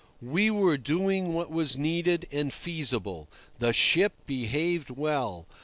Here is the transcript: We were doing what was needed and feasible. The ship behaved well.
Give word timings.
We 0.23 0.49
were 0.49 0.79
doing 0.79 1.31
what 1.35 1.51
was 1.51 1.77
needed 1.77 2.27
and 2.31 2.51
feasible. 2.51 3.29
The 3.59 3.71
ship 3.71 4.13
behaved 4.25 4.89
well. 4.89 5.45